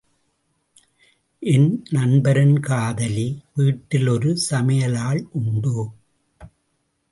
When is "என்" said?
1.39-1.83